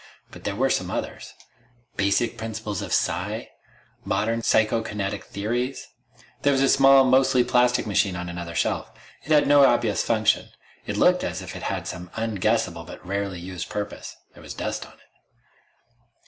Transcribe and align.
But 0.31 0.45
there 0.45 0.55
were 0.55 0.71
some 0.71 0.89
others: 0.89 1.35
"Basic 1.95 2.35
Principles 2.35 2.81
of 2.81 2.91
Psi", 2.91 3.49
"Modern 4.03 4.41
Psychokinetic 4.41 5.23
Theories." 5.25 5.89
There 6.41 6.51
was 6.51 6.63
a 6.63 6.69
small, 6.69 7.03
mostly 7.03 7.43
plastic 7.43 7.85
machine 7.85 8.15
on 8.15 8.27
another 8.27 8.55
shelf. 8.55 8.89
It 9.21 9.31
had 9.31 9.45
no 9.45 9.63
obvious 9.63 10.01
function. 10.01 10.49
It 10.87 10.97
looked 10.97 11.23
as 11.23 11.43
if 11.43 11.55
it 11.55 11.61
had 11.61 11.85
some 11.85 12.09
unguessable 12.15 12.83
but 12.83 13.05
rarely 13.05 13.39
used 13.39 13.69
purpose. 13.69 14.15
There 14.33 14.41
was 14.41 14.55
dust 14.55 14.87
on 14.87 14.93
it. 14.93 15.09